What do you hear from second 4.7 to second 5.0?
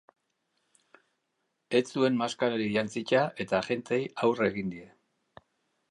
die.